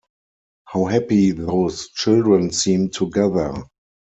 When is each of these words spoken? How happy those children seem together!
How 0.65 0.85
happy 0.85 1.29
those 1.29 1.89
children 1.89 2.51
seem 2.51 2.89
together! 2.89 3.65